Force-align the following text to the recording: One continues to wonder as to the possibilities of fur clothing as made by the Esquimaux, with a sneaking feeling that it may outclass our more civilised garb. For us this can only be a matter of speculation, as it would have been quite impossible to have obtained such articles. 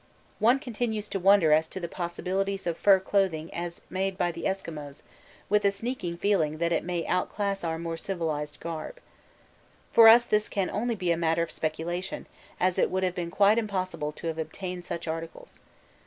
One 0.39 0.57
continues 0.57 1.07
to 1.09 1.19
wonder 1.19 1.51
as 1.51 1.67
to 1.67 1.79
the 1.79 1.87
possibilities 1.87 2.65
of 2.65 2.75
fur 2.75 2.99
clothing 2.99 3.53
as 3.53 3.81
made 3.87 4.17
by 4.17 4.31
the 4.31 4.47
Esquimaux, 4.47 5.03
with 5.47 5.63
a 5.63 5.69
sneaking 5.69 6.17
feeling 6.17 6.57
that 6.57 6.71
it 6.71 6.83
may 6.83 7.05
outclass 7.05 7.63
our 7.63 7.77
more 7.77 7.97
civilised 7.97 8.59
garb. 8.59 8.99
For 9.93 10.07
us 10.07 10.25
this 10.25 10.49
can 10.49 10.71
only 10.71 10.95
be 10.95 11.11
a 11.11 11.17
matter 11.17 11.43
of 11.43 11.51
speculation, 11.51 12.25
as 12.59 12.79
it 12.79 12.89
would 12.89 13.03
have 13.03 13.13
been 13.13 13.29
quite 13.29 13.59
impossible 13.59 14.11
to 14.13 14.25
have 14.25 14.39
obtained 14.39 14.85
such 14.85 15.07
articles. 15.07 15.61